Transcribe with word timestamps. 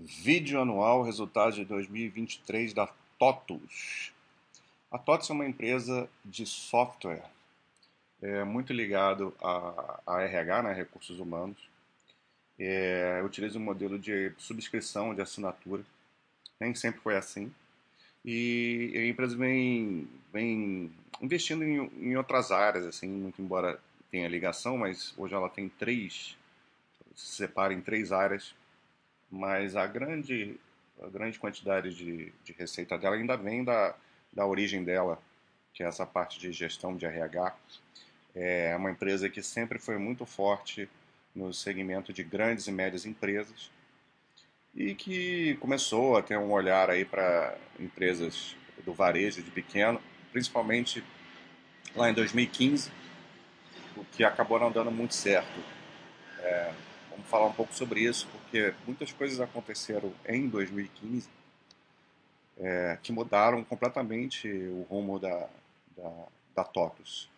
Vídeo 0.00 0.60
anual, 0.60 1.02
resultados 1.02 1.56
de 1.56 1.64
2023 1.64 2.72
da 2.72 2.86
TOTUS. 3.18 4.12
A 4.92 4.96
TOTUS 4.96 5.28
é 5.28 5.32
uma 5.32 5.44
empresa 5.44 6.08
de 6.24 6.46
software 6.46 7.24
é, 8.22 8.44
muito 8.44 8.72
ligado 8.72 9.34
a, 9.42 10.00
a 10.06 10.22
RH, 10.22 10.62
né, 10.62 10.72
recursos 10.72 11.18
humanos. 11.18 11.58
É, 12.56 13.20
utiliza 13.24 13.58
um 13.58 13.62
modelo 13.62 13.98
de 13.98 14.32
subscrição, 14.38 15.12
de 15.12 15.20
assinatura. 15.20 15.82
Nem 16.60 16.76
sempre 16.76 17.00
foi 17.00 17.16
assim. 17.16 17.52
E 18.24 18.92
a 18.94 19.04
empresa 19.04 19.36
vem, 19.36 20.08
vem 20.32 20.92
investindo 21.20 21.64
em, 21.64 21.90
em 22.00 22.16
outras 22.16 22.52
áreas, 22.52 22.86
assim, 22.86 23.08
muito 23.08 23.42
embora 23.42 23.80
tenha 24.12 24.28
ligação, 24.28 24.78
mas 24.78 25.12
hoje 25.18 25.34
ela 25.34 25.48
tem 25.48 25.68
três, 25.68 26.36
se 27.16 27.34
separa 27.34 27.74
em 27.74 27.80
três 27.80 28.12
áreas 28.12 28.54
mas 29.30 29.76
a 29.76 29.86
grande, 29.86 30.58
a 31.02 31.08
grande 31.08 31.38
quantidade 31.38 31.94
de, 31.94 32.32
de 32.44 32.52
receita 32.52 32.98
dela 32.98 33.16
ainda 33.16 33.36
vem 33.36 33.64
da, 33.64 33.94
da 34.32 34.46
origem 34.46 34.84
dela, 34.84 35.20
que 35.72 35.82
é 35.82 35.86
essa 35.86 36.06
parte 36.06 36.38
de 36.38 36.52
gestão 36.52 36.96
de 36.96 37.06
RH. 37.06 37.54
É 38.34 38.74
uma 38.76 38.90
empresa 38.90 39.28
que 39.28 39.42
sempre 39.42 39.78
foi 39.78 39.98
muito 39.98 40.24
forte 40.24 40.88
no 41.34 41.52
segmento 41.52 42.12
de 42.12 42.22
grandes 42.22 42.66
e 42.66 42.72
médias 42.72 43.06
empresas 43.06 43.70
e 44.74 44.94
que 44.94 45.56
começou 45.56 46.16
a 46.16 46.22
ter 46.22 46.38
um 46.38 46.52
olhar 46.52 46.90
aí 46.90 47.04
para 47.04 47.56
empresas 47.78 48.56
do 48.84 48.92
varejo 48.92 49.42
de 49.42 49.50
pequeno, 49.50 50.00
principalmente 50.32 51.02
lá 51.94 52.10
em 52.10 52.14
2015, 52.14 52.90
o 53.96 54.04
que 54.04 54.22
acabou 54.22 54.58
não 54.58 54.70
dando 54.70 54.90
muito 54.90 55.14
certo. 55.14 55.60
É, 56.40 56.72
Vamos 57.18 57.30
falar 57.30 57.46
um 57.46 57.52
pouco 57.52 57.74
sobre 57.74 58.00
isso, 58.02 58.28
porque 58.28 58.72
muitas 58.86 59.10
coisas 59.10 59.40
aconteceram 59.40 60.12
em 60.24 60.48
2015 60.48 61.28
é, 62.56 62.96
que 63.02 63.10
mudaram 63.10 63.64
completamente 63.64 64.48
o 64.48 64.86
rumo 64.88 65.18
da, 65.18 65.48
da, 65.96 66.26
da 66.54 66.64
TOTUS. 66.64 67.28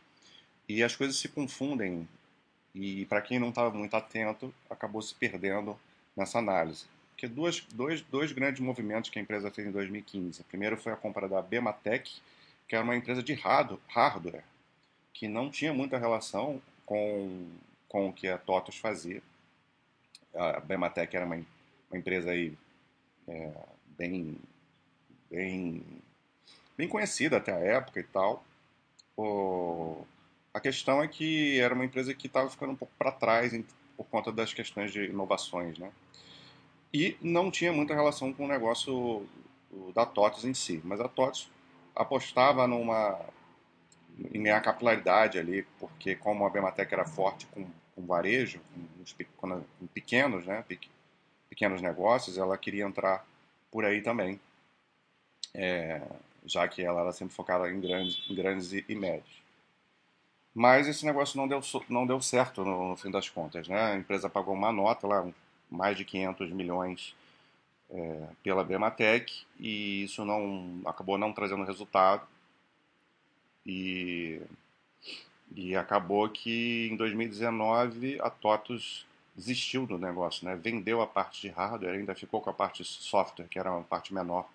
E 0.69 0.83
as 0.85 0.95
coisas 0.95 1.17
se 1.17 1.29
confundem, 1.29 2.07
e 2.75 3.07
para 3.07 3.23
quem 3.23 3.39
não 3.39 3.49
estava 3.49 3.71
muito 3.71 3.97
atento, 3.97 4.53
acabou 4.69 5.01
se 5.01 5.15
perdendo 5.15 5.79
nessa 6.15 6.39
análise. 6.39 6.85
Porque 7.13 7.27
duas, 7.27 7.61
dois, 7.73 8.03
dois 8.03 8.33
grandes 8.33 8.61
movimentos 8.61 9.09
que 9.09 9.19
a 9.19 9.23
empresa 9.23 9.51
fez 9.51 9.67
em 9.67 9.73
2015. 9.73 10.43
O 10.43 10.45
primeiro 10.45 10.77
foi 10.77 10.93
a 10.93 10.97
compra 10.97 11.27
da 11.27 11.41
Bematec, 11.41 12.21
que 12.69 12.75
era 12.75 12.85
uma 12.85 12.95
empresa 12.95 13.23
de 13.23 13.33
hardware, 13.33 14.45
que 15.15 15.27
não 15.27 15.51
tinha 15.51 15.73
muita 15.73 15.97
relação 15.97 16.61
com, 16.85 17.49
com 17.89 18.11
o 18.11 18.13
que 18.13 18.29
a 18.29 18.37
TOTUS 18.37 18.77
fazia 18.77 19.23
a 20.35 20.61
Bematec 20.61 21.15
era 21.15 21.27
uma, 21.27 21.37
uma 21.37 21.99
empresa 21.99 22.31
aí 22.31 22.57
é, 23.29 23.53
bem, 23.97 24.37
bem, 25.31 25.85
bem 26.77 26.89
conhecida 26.89 27.37
até 27.37 27.53
a 27.53 27.59
época 27.59 28.01
e 28.01 28.05
tal. 28.05 28.45
O, 29.17 30.05
a 30.53 30.61
questão 30.61 31.03
é 31.03 31.09
que 31.09 31.59
era 31.61 31.75
uma 31.75 31.85
empresa 31.85 32.15
que 32.15 32.27
estava 32.27 32.49
ficando 32.51 32.73
um 32.73 32.77
pouco 32.77 32.93
para 32.99 33.13
trás 33.13 33.53
em, 33.53 33.65
por 33.97 34.07
conta 34.07 34.33
das 34.33 34.53
questões 34.53 34.93
de 34.93 35.05
inovações, 35.05 35.79
né? 35.79 35.91
E 36.93 37.17
não 37.21 37.51
tinha 37.51 37.73
muita 37.73 37.95
relação 37.95 38.33
com 38.33 38.45
o 38.45 38.49
negócio 38.49 39.27
da 39.95 40.05
TOTS 40.05 40.45
em 40.45 40.55
si, 40.55 40.81
mas 40.85 41.01
a 41.01 41.09
TOTS 41.09 41.49
apostava 41.95 42.67
numa 42.67 43.21
em 44.35 44.43
ganhar 44.43 44.61
capilaridade 44.61 45.39
ali, 45.39 45.67
porque 45.79 46.15
como 46.15 46.45
a 46.45 46.51
Bematec 46.51 46.93
era 46.93 47.07
forte 47.07 47.47
com 47.47 47.67
com 48.01 48.07
varejo, 48.07 48.61
com, 49.37 49.63
pequenos, 49.93 50.47
né, 50.47 50.65
pequenos 51.49 51.83
negócios, 51.83 52.39
ela 52.39 52.57
queria 52.57 52.85
entrar 52.85 53.27
por 53.71 53.85
aí 53.85 54.01
também, 54.01 54.41
é, 55.55 56.03
já 56.45 56.67
que 56.67 56.83
ela 56.83 57.03
era 57.03 57.13
sempre 57.13 57.35
focada 57.35 57.71
em 57.71 57.81
grandes, 57.81 58.31
em 58.31 58.35
grandes 58.35 58.73
e, 58.73 58.85
e, 58.89 58.95
médios. 58.95 59.41
Mas 60.55 60.89
esse 60.89 61.05
negócio 61.05 61.37
não 61.37 61.47
deu, 61.47 61.61
não 61.89 62.07
deu 62.07 62.21
certo 62.21 62.65
no, 62.65 62.91
no, 62.91 62.97
fim 62.97 63.11
das 63.11 63.29
contas. 63.29 63.69
Né? 63.69 63.93
A 63.93 63.97
empresa 63.97 64.29
pagou 64.29 64.55
uma 64.55 64.73
nota 64.73 65.07
lá, 65.07 65.29
mais 65.71 65.97
de 65.97 66.05
500 66.05 66.51
milhões 66.51 67.15
é, 67.91 68.27
pela 68.43 68.65
Bematec, 68.65 69.45
e 69.59 70.05
isso 70.05 70.25
não 70.25 70.81
acabou 70.87 71.17
não 71.17 71.33
trazendo 71.33 71.65
resultado. 71.65 72.27
E 73.65 74.41
e 75.55 75.77
acabou 75.77 76.29
que 76.29 76.89
em 76.91 76.97
2019 76.97 78.21
a 78.21 78.31
TOTUS 78.31 79.07
desistiu 79.35 79.87
do 79.87 79.99
negócio, 79.99 80.45
né? 80.45 80.57
vendeu 80.57 81.01
a 81.01 81.07
parte 81.07 81.41
de 81.41 81.49
hardware, 81.49 81.95
ainda 81.95 82.15
ficou 82.15 82.41
com 82.41 82.51
a 82.51 82.53
parte 82.53 82.83
de 82.83 82.89
software, 82.89 83.49
que 83.49 83.59
era 83.59 83.71
uma 83.71 83.83
parte 83.83 84.13
menor, 84.13 84.49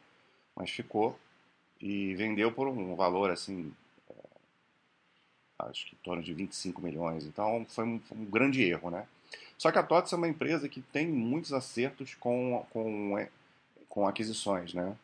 mas 0.55 0.69
ficou, 0.69 1.17
e 1.81 2.13
vendeu 2.15 2.51
por 2.51 2.67
um 2.67 2.95
valor 2.95 3.31
assim, 3.31 3.73
é, 4.09 4.13
acho 5.59 5.87
que 5.87 5.95
em 5.95 5.99
torno 6.03 6.23
de 6.23 6.33
25 6.33 6.81
milhões. 6.81 7.25
Então 7.25 7.65
foi 7.69 7.83
um, 7.83 7.99
foi 7.99 8.17
um 8.17 8.25
grande 8.25 8.63
erro. 8.63 8.89
Né? 8.89 9.05
Só 9.57 9.71
que 9.71 9.79
a 9.79 9.83
TOTUS 9.83 10.13
é 10.13 10.15
uma 10.15 10.27
empresa 10.27 10.69
que 10.69 10.81
tem 10.81 11.07
muitos 11.07 11.51
acertos 11.51 12.15
com, 12.15 12.65
com, 12.71 13.17
é, 13.17 13.29
com 13.89 14.07
aquisições. 14.07 14.73
Né? 14.73 14.95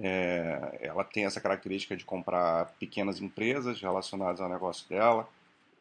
É, 0.00 0.78
ela 0.80 1.02
tem 1.02 1.24
essa 1.24 1.40
característica 1.40 1.96
de 1.96 2.04
comprar 2.04 2.66
pequenas 2.78 3.20
empresas 3.20 3.80
relacionadas 3.80 4.40
ao 4.40 4.48
negócio 4.48 4.88
dela, 4.88 5.28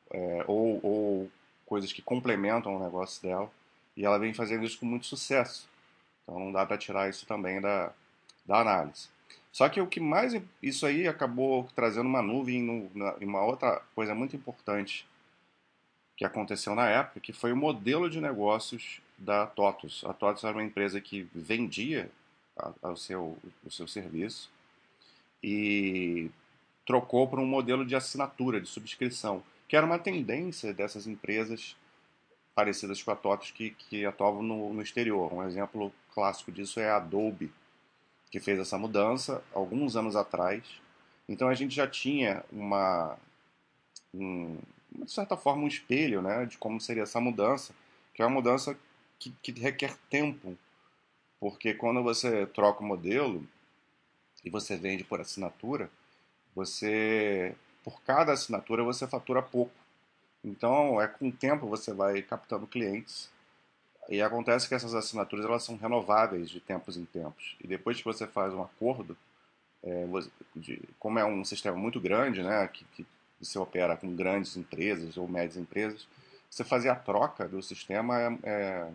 é, 0.09 0.43
ou, 0.47 0.79
ou, 0.83 1.31
coisas 1.65 1.93
que 1.93 2.01
complementam 2.01 2.75
o 2.75 2.83
negócio 2.83 3.21
dela, 3.21 3.51
e 3.95 4.05
ela 4.05 4.17
vem 4.17 4.33
fazendo 4.33 4.65
isso 4.65 4.79
com 4.79 4.85
muito 4.85 5.05
sucesso. 5.05 5.69
Então 6.23 6.39
não 6.39 6.51
dá 6.51 6.65
para 6.65 6.77
tirar 6.77 7.09
isso 7.09 7.25
também 7.25 7.61
da, 7.61 7.91
da 8.45 8.59
análise. 8.61 9.09
Só 9.51 9.67
que 9.69 9.81
o 9.81 9.87
que 9.87 9.99
mais. 9.99 10.39
Isso 10.61 10.85
aí 10.85 11.07
acabou 11.07 11.67
trazendo 11.75 12.07
uma 12.07 12.21
nuvem 12.21 12.89
em 13.19 13.25
uma 13.25 13.43
outra 13.43 13.81
coisa 13.95 14.13
muito 14.13 14.35
importante 14.35 15.07
que 16.15 16.25
aconteceu 16.25 16.75
na 16.75 16.87
época, 16.89 17.19
que 17.19 17.33
foi 17.33 17.51
o 17.51 17.57
modelo 17.57 18.09
de 18.09 18.19
negócios 18.19 19.01
da 19.17 19.45
TOTUS. 19.45 20.03
A 20.05 20.13
TOTUS 20.13 20.43
era 20.43 20.53
uma 20.53 20.63
empresa 20.63 21.01
que 21.01 21.27
vendia 21.33 22.09
ao 22.81 22.95
seu, 22.95 23.37
o 23.65 23.71
seu 23.71 23.87
serviço 23.87 24.49
e 25.43 26.29
trocou 26.85 27.27
para 27.27 27.41
um 27.41 27.45
modelo 27.45 27.85
de 27.85 27.95
assinatura, 27.95 28.61
de 28.61 28.67
subscrição, 28.67 29.43
que 29.67 29.75
era 29.75 29.85
uma 29.85 29.99
tendência 29.99 30.73
dessas 30.73 31.05
empresas 31.05 31.75
parecidas 32.55 33.03
com 33.03 33.11
a 33.11 33.15
TOTOS 33.15 33.51
que, 33.51 33.71
que 33.71 34.05
atuavam 34.05 34.41
no, 34.41 34.73
no 34.73 34.81
exterior. 34.81 35.31
Um 35.33 35.43
exemplo 35.43 35.93
clássico 36.13 36.51
disso 36.51 36.79
é 36.79 36.89
a 36.89 36.95
Adobe, 36.95 37.51
que 38.31 38.39
fez 38.39 38.57
essa 38.57 38.77
mudança 38.77 39.43
alguns 39.53 39.95
anos 39.95 40.15
atrás. 40.15 40.63
Então 41.29 41.49
a 41.49 41.53
gente 41.53 41.75
já 41.75 41.87
tinha 41.87 42.43
uma, 42.51 43.17
um, 44.13 44.57
de 44.91 45.11
certa 45.11 45.37
forma, 45.37 45.63
um 45.63 45.67
espelho 45.67 46.21
né, 46.21 46.45
de 46.45 46.57
como 46.57 46.79
seria 46.81 47.03
essa 47.03 47.19
mudança, 47.19 47.75
que 48.13 48.21
é 48.21 48.25
uma 48.25 48.33
mudança 48.33 48.77
que, 49.19 49.31
que 49.43 49.51
requer 49.51 49.95
tempo 50.09 50.57
porque 51.39 51.73
quando 51.73 52.03
você 52.03 52.45
troca 52.47 52.81
o 52.81 52.85
modelo 52.85 53.47
e 54.43 54.49
você 54.49 54.75
vende 54.75 55.03
por 55.03 55.21
assinatura, 55.21 55.89
você 56.55 57.55
por 57.83 58.01
cada 58.01 58.33
assinatura 58.33 58.83
você 58.83 59.07
fatura 59.07 59.41
pouco. 59.41 59.71
Então, 60.43 61.01
é 61.01 61.07
com 61.07 61.29
o 61.29 61.31
tempo 61.31 61.67
você 61.67 61.93
vai 61.93 62.21
captando 62.21 62.67
clientes. 62.67 63.29
E 64.09 64.21
acontece 64.21 64.67
que 64.67 64.75
essas 64.75 64.95
assinaturas 64.95 65.45
elas 65.45 65.63
são 65.63 65.75
renováveis 65.77 66.49
de 66.49 66.59
tempos 66.59 66.97
em 66.97 67.05
tempos. 67.05 67.55
E 67.61 67.67
depois 67.67 67.97
que 67.97 68.05
você 68.05 68.25
faz 68.25 68.53
um 68.53 68.61
acordo, 68.61 69.17
é, 69.83 70.05
de, 70.55 70.81
como 70.99 71.19
é 71.19 71.25
um 71.25 71.43
sistema 71.43 71.77
muito 71.77 71.99
grande, 71.99 72.41
né, 72.41 72.67
que, 72.67 72.85
que 72.85 73.05
você 73.39 73.59
opera 73.59 73.95
com 73.95 74.15
grandes 74.15 74.55
empresas 74.57 75.17
ou 75.17 75.27
médias 75.27 75.57
empresas, 75.57 76.07
você 76.49 76.63
fazer 76.63 76.89
a 76.89 76.95
troca 76.95 77.47
do 77.47 77.61
sistema 77.61 78.19
é, 78.19 78.37
é 78.43 78.91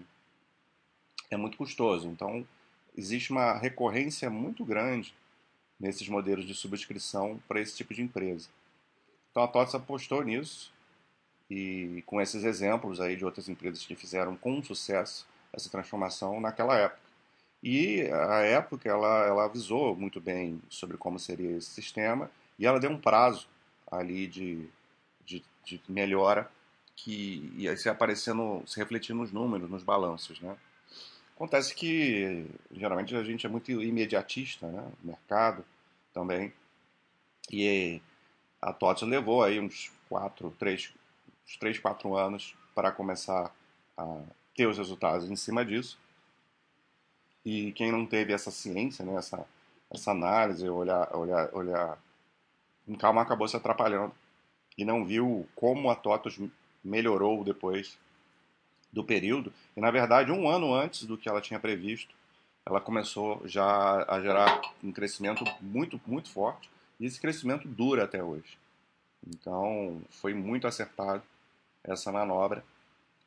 é 1.35 1.37
muito 1.37 1.57
custoso. 1.57 2.09
Então, 2.09 2.47
existe 2.97 3.31
uma 3.31 3.55
recorrência 3.55 4.29
muito 4.31 4.65
grande 4.65 5.15
nesses 5.79 6.09
modelos 6.09 6.47
de 6.47 6.55
subscrição 6.55 7.41
para 7.49 7.61
esse 7.61 7.77
tipo 7.77 7.93
de 7.95 8.03
empresa. 8.03 8.49
Então, 9.31 9.43
a 9.43 9.49
TOTS 9.49 9.75
apostou 9.75 10.23
nisso 10.23 10.73
e 11.51 12.03
com 12.07 12.21
esses 12.21 12.45
exemplos 12.45 13.01
aí 13.01 13.17
de 13.17 13.25
outras 13.25 13.49
empresas 13.49 13.85
que 13.85 13.97
fizeram 13.97 14.37
com 14.37 14.63
sucesso 14.63 15.27
essa 15.53 15.69
transformação 15.69 16.41
naquela 16.41 16.77
época. 16.77 17.03
E 17.63 18.03
a 18.11 18.41
época 18.41 18.89
ela, 18.89 19.27
ela 19.27 19.45
avisou 19.45 19.95
muito 19.95 20.21
bem 20.21 20.61
sobre 20.69 20.97
como 20.97 21.19
seria 21.19 21.57
esse 21.57 21.71
sistema 21.71 22.31
e 22.59 22.67
ela 22.67 22.81
deu 22.81 22.91
um 22.91 23.01
prazo 23.01 23.49
ali 23.91 24.27
de, 24.27 24.69
de, 25.25 25.45
de 25.65 25.81
melhora 25.89 26.51
que 26.97 27.53
ia 27.57 27.77
se 27.77 27.89
aparecendo, 27.89 28.63
se 28.67 28.79
refletindo 28.79 29.21
nos 29.21 29.33
números, 29.33 29.71
nos 29.71 29.83
balanços, 29.83 30.41
né? 30.41 30.57
Acontece 31.43 31.75
que 31.75 32.47
geralmente 32.71 33.17
a 33.17 33.25
gente 33.25 33.45
é 33.45 33.49
muito 33.49 33.69
imediatista, 33.73 34.69
né? 34.69 34.89
O 35.03 35.07
mercado 35.09 35.65
também. 36.15 36.53
E 37.51 38.01
a 38.61 38.73
TOTS 38.73 39.03
levou 39.03 39.43
aí 39.43 39.59
uns 39.59 39.91
4, 40.09 40.55
3, 40.57 40.95
uns 41.45 41.57
3, 41.57 41.81
4 41.81 42.17
anos 42.17 42.55
para 42.77 42.93
começar 42.93 43.53
a 43.97 44.21
ter 44.55 44.69
os 44.69 44.79
resultados 44.79 45.29
em 45.29 45.35
cima 45.35 45.65
disso. 45.65 45.99
E 47.45 47.73
quem 47.73 47.91
não 47.91 48.07
teve 48.07 48.33
essa 48.33 48.53
ciência, 48.53 49.05
né, 49.05 49.17
essa, 49.17 49.45
essa 49.91 50.13
análise, 50.13 50.69
olhar, 50.69 51.13
olhar, 51.13 51.53
olhar 51.53 51.99
com 52.87 52.95
calma, 52.95 53.21
acabou 53.21 53.49
se 53.49 53.57
atrapalhando 53.57 54.15
e 54.79 54.85
não 54.85 55.05
viu 55.05 55.45
como 55.57 55.91
a 55.91 55.97
TOTUS 55.97 56.39
melhorou 56.85 57.43
depois 57.43 57.99
do 58.93 59.03
período. 59.03 59.53
E, 59.77 59.81
na 59.81 59.91
verdade, 59.91 60.31
um 60.31 60.49
ano 60.49 60.75
antes 60.75 61.07
do 61.07 61.17
que 61.17 61.29
ela 61.29 61.41
tinha 61.41 61.59
previsto, 61.59 62.15
ela 62.67 62.81
começou 62.81 63.41
já 63.45 64.05
a 64.09 64.21
gerar 64.21 64.61
um 64.83 64.93
crescimento 64.93 65.45
muito, 65.61 66.01
muito 66.07 66.31
forte. 66.31 66.71
E 67.01 67.07
esse 67.07 67.21
crescimento 67.21 67.67
dura 67.67 68.05
até 68.05 68.23
hoje. 68.23 68.59
Então, 69.27 70.01
foi 70.11 70.35
muito 70.35 70.67
acertado 70.67 71.23
essa 71.83 72.13
manobra 72.13 72.65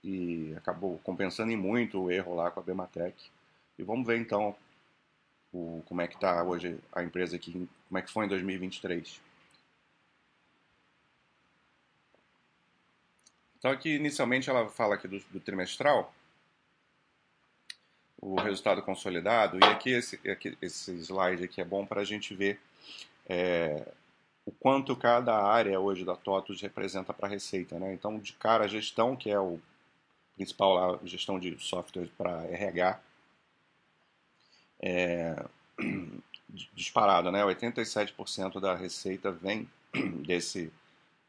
e 0.04 0.54
acabou 0.56 1.00
compensando 1.04 1.52
em 1.52 1.58
muito 1.58 2.00
o 2.00 2.12
erro 2.12 2.36
lá 2.36 2.52
com 2.52 2.60
a 2.60 2.64
Bematec. 2.64 3.16
E 3.78 3.84
vamos 3.84 4.06
ver 4.06 4.18
então 4.20 4.56
o, 5.52 5.82
como 5.86 6.02
é 6.02 6.08
que 6.08 6.16
está 6.16 6.44
hoje 6.44 6.78
a 6.94 7.04
empresa 7.04 7.36
aqui, 7.36 7.68
como 7.88 7.98
é 7.98 8.02
que 8.02 8.12
foi 8.12 8.26
em 8.26 8.30
2023. 8.30 9.22
Então 13.66 13.74
aqui 13.74 13.96
inicialmente 13.96 14.48
ela 14.48 14.70
fala 14.70 14.94
aqui 14.94 15.08
do, 15.08 15.18
do 15.32 15.40
trimestral, 15.40 16.14
o 18.22 18.40
resultado 18.40 18.80
consolidado, 18.84 19.58
e 19.58 19.64
aqui 19.64 19.90
esse, 19.90 20.20
aqui, 20.30 20.56
esse 20.62 20.92
slide 21.00 21.44
aqui 21.44 21.60
é 21.60 21.66
bom 21.66 21.84
para 21.84 22.02
a 22.02 22.04
gente 22.04 22.36
ver 22.36 22.62
é, 23.28 23.92
o 24.46 24.52
quanto 24.52 24.96
cada 24.96 25.36
área 25.36 25.80
hoje 25.80 26.06
da 26.06 26.16
TOTUS 26.16 26.62
representa 26.62 27.12
para 27.12 27.26
a 27.26 27.30
receita. 27.32 27.80
Né? 27.80 27.92
Então, 27.92 28.20
de 28.20 28.34
cara, 28.34 28.66
a 28.66 28.68
gestão, 28.68 29.16
que 29.16 29.32
é 29.32 29.40
o 29.40 29.60
principal 30.36 30.74
lá, 30.76 31.00
gestão 31.04 31.40
de 31.40 31.58
software 31.58 32.10
para 32.16 32.44
RH, 32.44 33.00
é, 34.80 35.44
disparado, 36.76 37.32
né? 37.32 37.42
87% 37.42 38.60
da 38.60 38.76
receita 38.76 39.32
vem 39.32 39.68
desse, 40.24 40.72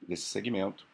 desse 0.06 0.27
segmento. 0.27 0.87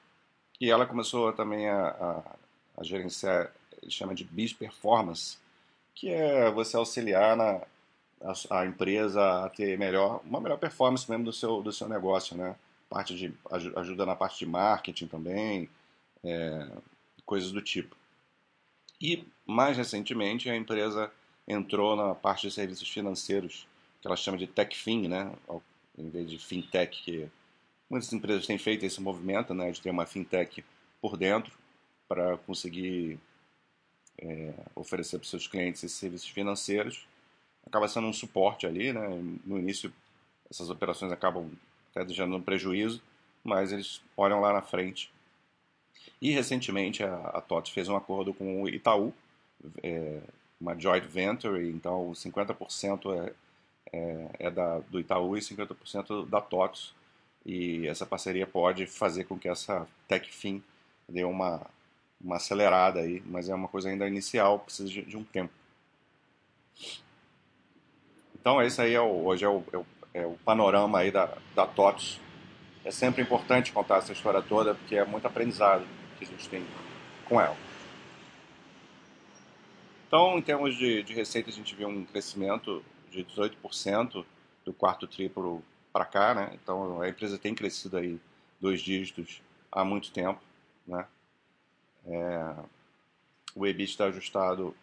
E 0.62 0.70
ela 0.70 0.86
começou 0.86 1.32
também 1.32 1.68
a, 1.68 1.88
a, 1.88 2.36
a 2.78 2.84
gerenciar, 2.84 3.52
chama 3.88 4.14
de 4.14 4.22
BIS 4.22 4.52
Performance, 4.52 5.36
que 5.92 6.08
é 6.08 6.48
você 6.52 6.76
auxiliar 6.76 7.36
na, 7.36 7.60
a, 8.20 8.60
a, 8.60 8.64
empresa 8.64 9.44
a 9.44 9.48
ter 9.48 9.76
melhor, 9.76 10.20
uma 10.24 10.40
melhor 10.40 10.56
performance 10.58 11.10
mesmo 11.10 11.24
do 11.24 11.32
seu, 11.32 11.60
do 11.62 11.72
seu 11.72 11.88
negócio, 11.88 12.36
né? 12.36 12.54
Parte 12.88 13.16
de, 13.16 13.34
ajuda 13.74 14.06
na 14.06 14.14
parte 14.14 14.38
de 14.38 14.46
marketing 14.46 15.08
também, 15.08 15.68
é, 16.22 16.68
coisas 17.26 17.50
do 17.50 17.60
tipo. 17.60 17.96
E, 19.00 19.26
mais 19.44 19.76
recentemente, 19.76 20.48
a 20.48 20.54
empresa 20.54 21.10
entrou 21.48 21.96
na 21.96 22.14
parte 22.14 22.46
de 22.46 22.54
serviços 22.54 22.88
financeiros, 22.88 23.66
que 24.00 24.06
ela 24.06 24.14
chama 24.14 24.38
de 24.38 24.46
TechFin, 24.46 25.08
né? 25.08 25.32
em 25.98 26.08
vez 26.08 26.30
de 26.30 26.38
FinTech, 26.38 27.02
que 27.02 27.28
muitas 27.92 28.10
empresas 28.10 28.46
têm 28.46 28.56
feito 28.56 28.86
esse 28.86 29.02
movimento 29.02 29.52
né? 29.52 29.70
de 29.70 29.78
ter 29.82 29.90
uma 29.90 30.06
FinTech 30.06 30.64
por 30.98 31.14
dentro 31.14 31.52
para 32.08 32.38
conseguir 32.38 33.18
é, 34.18 34.54
oferecer 34.74 35.18
para 35.18 35.24
os 35.24 35.30
seus 35.30 35.46
clientes 35.46 35.84
esses 35.84 35.98
serviços 35.98 36.28
financeiros. 36.28 37.06
Acaba 37.66 37.86
sendo 37.86 38.06
um 38.06 38.12
suporte 38.12 38.66
ali, 38.66 38.94
né? 38.94 39.08
no 39.44 39.58
início 39.58 39.92
essas 40.50 40.70
operações 40.70 41.12
acabam 41.12 41.50
até 41.94 42.08
gerando 42.12 42.36
um 42.36 42.42
prejuízo, 42.42 43.02
mas 43.44 43.72
eles 43.72 44.00
olham 44.16 44.40
lá 44.40 44.54
na 44.54 44.62
frente 44.62 45.12
e 46.20 46.30
recentemente 46.30 47.02
a, 47.02 47.14
a 47.14 47.40
TOTS 47.42 47.72
fez 47.72 47.88
um 47.88 47.96
acordo 47.96 48.32
com 48.32 48.62
o 48.62 48.68
Itaú, 48.68 49.12
é, 49.82 50.20
uma 50.58 50.78
joint 50.78 51.04
venture, 51.04 51.68
então 51.68 52.12
50% 52.12 53.12
é, 53.12 53.32
é, 53.92 54.30
é 54.38 54.50
da, 54.50 54.78
do 54.78 54.98
Itaú 54.98 55.36
e 55.36 55.40
50% 55.40 56.26
da 56.26 56.40
TOTS. 56.40 56.94
E 57.44 57.86
essa 57.88 58.06
parceria 58.06 58.46
pode 58.46 58.86
fazer 58.86 59.24
com 59.24 59.38
que 59.38 59.48
essa 59.48 59.86
TechFin 60.06 60.62
dê 61.08 61.24
uma, 61.24 61.60
uma 62.20 62.36
acelerada 62.36 63.00
aí, 63.00 63.22
mas 63.26 63.48
é 63.48 63.54
uma 63.54 63.68
coisa 63.68 63.88
ainda 63.88 64.06
inicial, 64.06 64.60
precisa 64.60 64.88
de, 64.88 65.02
de 65.02 65.16
um 65.16 65.24
tempo. 65.24 65.52
Então 68.40 68.62
esse 68.62 68.80
aí 68.80 68.94
é 68.94 69.00
o, 69.00 69.24
hoje 69.24 69.44
é 69.44 69.48
o, 69.48 69.62
é 69.72 69.76
o, 69.76 69.86
é 70.14 70.26
o 70.26 70.32
panorama 70.44 70.98
aí 70.98 71.10
da, 71.10 71.36
da 71.54 71.66
TOTS. 71.66 72.20
É 72.84 72.90
sempre 72.90 73.22
importante 73.22 73.72
contar 73.72 73.98
essa 73.98 74.12
história 74.12 74.42
toda, 74.42 74.74
porque 74.74 74.96
é 74.96 75.04
muito 75.04 75.26
aprendizado 75.26 75.86
que 76.18 76.24
a 76.24 76.28
gente 76.28 76.48
tem 76.48 76.64
com 77.28 77.40
ela. 77.40 77.56
Então, 80.06 80.36
em 80.36 80.42
termos 80.42 80.76
de, 80.76 81.02
de 81.02 81.14
receita, 81.14 81.48
a 81.48 81.52
gente 81.52 81.74
viu 81.74 81.88
um 81.88 82.04
crescimento 82.04 82.84
de 83.10 83.24
18% 83.24 84.24
do 84.64 84.72
quarto 84.72 85.06
triplo 85.06 85.42
para 85.42 85.71
cá, 86.04 86.34
né? 86.34 86.50
Então, 86.54 87.00
a 87.00 87.08
empresa 87.08 87.38
tem 87.38 87.54
crescido 87.54 87.96
aí 87.96 88.20
dois 88.60 88.80
dígitos 88.80 89.42
há 89.70 89.84
muito 89.84 90.12
tempo, 90.12 90.40
né? 90.86 91.06
É, 92.06 92.54
o 93.54 93.66
EBIT 93.66 93.90
está 93.90 94.06
ajustado. 94.06 94.74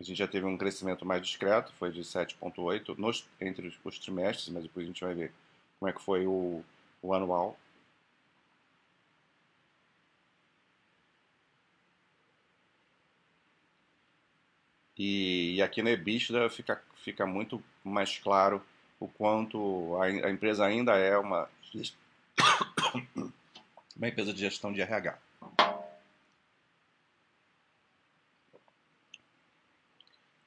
A 0.00 0.02
gente 0.02 0.16
já 0.16 0.28
teve 0.28 0.46
um 0.46 0.56
crescimento 0.56 1.04
mais 1.04 1.22
discreto, 1.22 1.72
foi 1.72 1.90
de 1.90 2.02
7,8 2.02 3.24
entre 3.40 3.66
os, 3.66 3.78
os, 3.82 3.98
trimestres, 3.98 4.48
mas 4.48 4.62
depois 4.62 4.84
a 4.84 4.86
gente 4.86 5.04
vai 5.04 5.14
ver 5.14 5.32
como 5.78 5.90
é 5.90 5.92
que 5.92 6.00
foi 6.00 6.26
o, 6.26 6.62
o 7.02 7.14
anual. 7.14 7.58
E, 14.98 15.54
e 15.54 15.62
aqui 15.62 15.82
na 15.82 15.90
EBITDA 15.90 16.50
fica, 16.50 16.82
fica 16.96 17.24
muito 17.24 17.62
mais 17.84 18.18
claro 18.18 18.60
o 18.98 19.06
quanto 19.06 19.96
a, 19.96 20.06
a 20.06 20.30
empresa 20.30 20.66
ainda 20.66 20.96
é 20.96 21.16
uma, 21.16 21.48
uma 23.96 24.08
empresa 24.08 24.32
de 24.32 24.40
gestão 24.40 24.72
de 24.72 24.80
RH. 24.80 25.16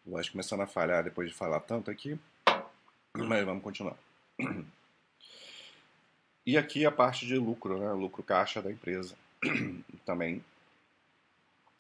Voz 0.06 0.28
começando 0.28 0.62
a 0.62 0.68
falhar 0.68 1.04
depois 1.04 1.30
de 1.30 1.34
falar 1.34 1.62
tanto 1.62 1.90
aqui, 1.90 2.20
mas 3.16 3.46
vamos 3.46 3.64
continuar. 3.64 3.96
E 6.44 6.58
aqui 6.58 6.88
a 6.88 6.92
parte 6.92 7.28
de 7.28 7.38
lucro, 7.38 7.78
né? 7.78 7.94
lucro 7.94 8.24
caixa 8.24 8.64
da 8.64 8.72
empresa. 8.72 9.16
Também 10.04 10.44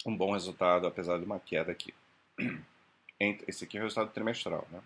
um 0.05 0.15
bom 0.15 0.33
resultado, 0.33 0.85
apesar 0.85 1.17
de 1.17 1.25
uma 1.25 1.39
queda 1.39 1.71
aqui. 1.71 1.91
Esse 3.19 3.65
aqui 3.65 3.77
é 3.77 3.81
o 3.81 3.83
resultado 3.83 4.11
trimestral, 4.11 4.67
né? 4.71 4.81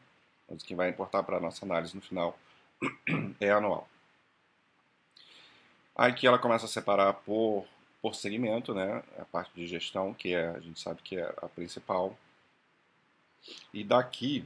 Mas 0.50 0.62
o 0.62 0.66
que 0.66 0.76
vai 0.76 0.90
importar 0.90 1.24
para 1.24 1.38
a 1.38 1.40
nossa 1.40 1.66
análise 1.66 1.96
no 1.96 2.02
final 2.02 2.38
é 3.40 3.52
anual. 3.52 3.88
Aqui 5.96 6.28
ela 6.28 6.38
começa 6.38 6.66
a 6.66 6.70
separar 6.70 7.14
por, 7.14 7.66
por 8.02 8.14
segmento, 8.14 8.74
né? 8.74 9.02
A 9.18 9.26
parte 9.26 9.54
de 9.56 9.66
gestão, 9.66 10.14
que 10.14 10.34
é, 10.34 10.50
a 10.50 10.60
gente 10.60 10.80
sabe 10.80 11.02
que 11.02 11.18
é 11.18 11.34
a 11.42 11.48
principal. 11.48 12.18
E 13.74 13.84
daqui 13.84 14.46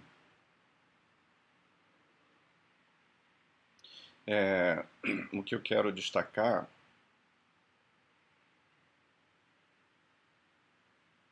é, 4.28 4.86
o 5.34 5.42
que 5.42 5.56
eu 5.56 5.62
quero 5.62 5.92
destacar 5.92 6.70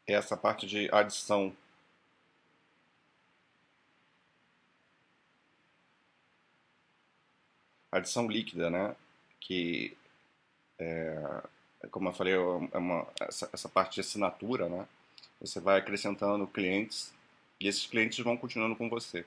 é 0.07 0.13
essa 0.13 0.37
parte 0.37 0.65
de 0.65 0.89
adição 0.91 1.53
adição 7.91 8.27
líquida, 8.27 8.69
né? 8.69 8.95
Que, 9.39 9.95
é, 10.79 11.43
como 11.91 12.09
eu 12.09 12.13
falei, 12.13 12.33
é 12.33 12.37
uma, 12.77 13.07
essa, 13.19 13.49
essa 13.53 13.69
parte 13.69 13.95
de 13.95 14.01
assinatura, 14.01 14.69
né? 14.69 14.87
Você 15.41 15.59
vai 15.59 15.77
acrescentando 15.79 16.47
clientes 16.47 17.13
e 17.59 17.67
esses 17.67 17.85
clientes 17.85 18.19
vão 18.19 18.37
continuando 18.37 18.75
com 18.75 18.89
você. 18.89 19.25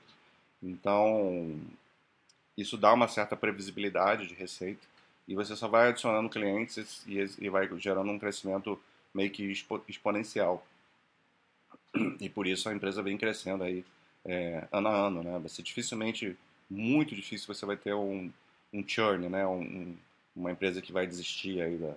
Então, 0.61 1.59
isso 2.57 2.77
dá 2.77 2.93
uma 2.93 3.07
certa 3.07 3.35
previsibilidade 3.35 4.27
de 4.27 4.33
receita 4.33 4.85
e 5.27 5.35
você 5.35 5.55
só 5.55 5.67
vai 5.67 5.89
adicionando 5.89 6.29
clientes 6.29 7.03
e, 7.07 7.49
vai 7.49 7.67
gerando 7.79 8.11
um 8.11 8.19
crescimento 8.19 8.79
meio 9.13 9.31
que 9.31 9.43
expo, 9.51 9.81
exponencial. 9.87 10.65
E 12.19 12.29
por 12.29 12.47
isso 12.47 12.69
a 12.69 12.73
empresa 12.73 13.01
vem 13.01 13.17
crescendo 13.17 13.63
aí 13.63 13.85
é, 14.25 14.67
ano 14.71 14.87
a 14.87 14.95
ano, 14.95 15.23
né? 15.23 15.37
Vai 15.39 15.49
ser 15.49 15.63
dificilmente, 15.63 16.37
muito 16.69 17.15
difícil 17.15 17.53
você 17.53 17.65
vai 17.65 17.77
ter 17.77 17.93
um, 17.93 18.31
um 18.73 18.87
churn, 18.87 19.27
né? 19.29 19.45
Um, 19.45 19.95
uma 20.35 20.51
empresa 20.51 20.81
que 20.81 20.91
vai 20.91 21.05
desistir 21.05 21.61
aí 21.61 21.77
da, 21.77 21.95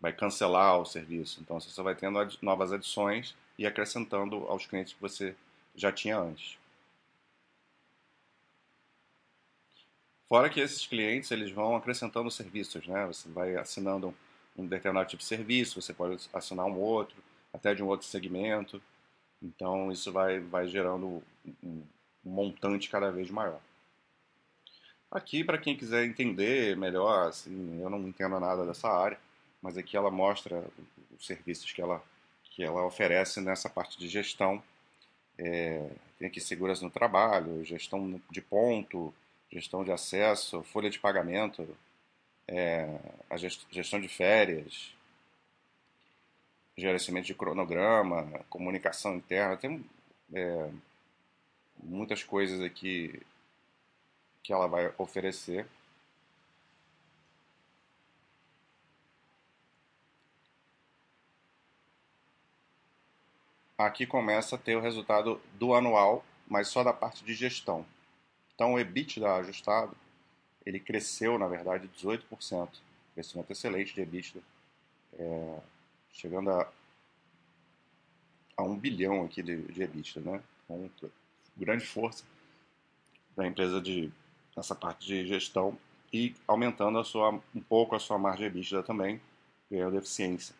vai 0.00 0.12
cancelar 0.12 0.78
o 0.78 0.84
serviço. 0.84 1.40
Então 1.40 1.60
você 1.60 1.70
só 1.70 1.82
vai 1.82 1.94
tendo 1.94 2.18
ad, 2.18 2.36
novas 2.42 2.72
adições 2.72 3.34
e 3.58 3.66
acrescentando 3.66 4.36
aos 4.48 4.66
clientes 4.66 4.94
que 4.94 5.00
você 5.00 5.34
já 5.76 5.92
tinha 5.92 6.18
antes. 6.18 6.58
Fora 10.28 10.48
que 10.48 10.60
esses 10.60 10.86
clientes 10.86 11.30
eles 11.30 11.50
vão 11.50 11.76
acrescentando 11.76 12.30
serviços, 12.30 12.86
né? 12.86 13.06
Você 13.06 13.28
vai 13.28 13.54
assinando 13.56 14.14
um 14.56 14.66
determinado 14.66 15.08
tipo 15.08 15.22
de 15.22 15.28
serviço, 15.28 15.80
você 15.80 15.92
pode 15.92 16.28
assinar 16.32 16.66
um 16.66 16.78
outro, 16.78 17.16
até 17.52 17.74
de 17.74 17.82
um 17.82 17.86
outro 17.86 18.06
segmento. 18.06 18.82
Então 19.42 19.90
isso 19.90 20.12
vai, 20.12 20.38
vai 20.38 20.68
gerando 20.68 21.22
um, 21.62 21.82
montante 22.24 22.88
cada 22.88 23.10
vez 23.10 23.30
maior. 23.30 23.60
Aqui, 25.10 25.44
para 25.44 25.58
quem 25.58 25.76
quiser 25.76 26.06
entender 26.06 26.76
melhor, 26.76 27.28
assim, 27.28 27.80
eu 27.82 27.90
não 27.90 28.00
entendo 28.08 28.38
nada 28.40 28.64
dessa 28.64 28.88
área, 28.88 29.18
mas 29.60 29.76
aqui 29.76 29.96
ela 29.96 30.10
mostra 30.10 30.64
os 31.18 31.26
serviços 31.26 31.70
que 31.72 31.82
ela, 31.82 32.02
que 32.44 32.62
ela 32.62 32.86
oferece 32.86 33.40
nessa 33.40 33.68
parte 33.68 33.98
de 33.98 34.08
gestão. 34.08 34.62
É, 35.36 35.90
tem 36.18 36.28
aqui 36.28 36.40
segurança 36.40 36.84
no 36.84 36.90
trabalho, 36.90 37.64
gestão 37.64 38.20
de 38.30 38.40
ponto, 38.40 39.12
gestão 39.50 39.84
de 39.84 39.92
acesso, 39.92 40.62
folha 40.62 40.88
de 40.88 40.98
pagamento, 40.98 41.68
é, 42.48 42.98
a 43.28 43.36
gestão 43.36 44.00
de 44.00 44.08
férias, 44.08 44.94
gerenciamento 46.76 47.26
de 47.26 47.34
cronograma, 47.34 48.44
comunicação 48.48 49.16
interna, 49.16 49.56
tem 49.56 49.84
é, 50.32 50.70
muitas 51.82 52.22
coisas 52.22 52.60
aqui 52.60 53.20
que 54.42 54.52
ela 54.52 54.66
vai 54.66 54.92
oferecer. 54.98 55.66
Aqui 63.76 64.06
começa 64.06 64.54
a 64.54 64.58
ter 64.58 64.76
o 64.76 64.80
resultado 64.80 65.40
do 65.54 65.74
anual, 65.74 66.24
mas 66.46 66.68
só 66.68 66.84
da 66.84 66.92
parte 66.92 67.24
de 67.24 67.34
gestão. 67.34 67.84
Então 68.54 68.74
o 68.74 68.78
EBITDA 68.78 69.34
ajustado, 69.36 69.96
ele 70.64 70.78
cresceu, 70.78 71.38
na 71.38 71.48
verdade, 71.48 71.88
18%. 71.88 72.68
Crescimento 73.14 73.50
excelente 73.50 73.94
de 73.94 74.00
EBITDA, 74.00 74.40
é, 75.18 75.58
chegando 76.12 76.50
a, 76.50 76.70
a 78.56 78.62
1 78.62 78.78
bilhão 78.78 79.24
aqui 79.24 79.42
de, 79.42 79.62
de 79.62 79.82
EBITDA, 79.82 80.20
né? 80.20 80.42
Com 80.68 80.88
grande 81.56 81.84
força 81.84 82.24
da 83.36 83.46
empresa 83.46 83.80
de 83.80 84.10
nessa 84.56 84.74
parte 84.74 85.06
de 85.06 85.26
gestão 85.26 85.76
e 86.12 86.34
aumentando 86.46 86.98
a 86.98 87.04
sua, 87.04 87.30
um 87.54 87.60
pouco 87.60 87.96
a 87.96 87.98
sua 87.98 88.18
margem 88.18 88.46
EBITDA 88.46 88.82
também, 88.82 89.20
ganhando 89.70 89.96
eficiência. 89.96 90.54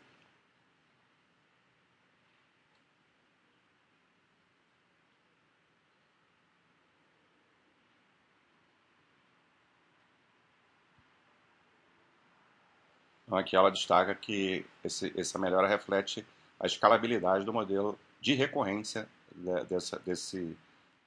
Então 13.32 13.40
aqui 13.40 13.56
ela 13.56 13.70
destaca 13.70 14.14
que 14.14 14.62
esse, 14.84 15.10
essa 15.18 15.38
melhora 15.38 15.66
reflete 15.66 16.22
a 16.60 16.66
escalabilidade 16.66 17.46
do 17.46 17.52
modelo 17.52 17.98
de 18.20 18.34
recorrência 18.34 19.08
dessa, 19.70 19.98
desse, 20.00 20.54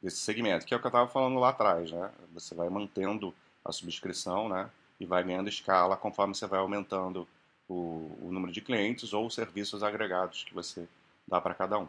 desse 0.01 0.17
segmento, 0.17 0.65
que 0.65 0.73
é 0.73 0.77
o 0.77 0.79
que 0.79 0.87
eu 0.87 0.89
estava 0.89 1.07
falando 1.07 1.37
lá 1.37 1.49
atrás, 1.49 1.91
né? 1.91 2.11
Você 2.33 2.55
vai 2.55 2.67
mantendo 2.67 3.31
a 3.63 3.71
subscrição, 3.71 4.49
né? 4.49 4.71
E 4.99 5.05
vai 5.05 5.23
ganhando 5.23 5.49
escala 5.49 5.95
conforme 5.95 6.33
você 6.33 6.47
vai 6.47 6.57
aumentando 6.57 7.27
o, 7.69 8.17
o 8.19 8.29
número 8.31 8.51
de 8.51 8.59
clientes 8.59 9.13
ou 9.13 9.29
serviços 9.29 9.83
agregados 9.83 10.43
que 10.45 10.53
você 10.55 10.87
dá 11.27 11.39
para 11.39 11.53
cada 11.53 11.77
um. 11.77 11.87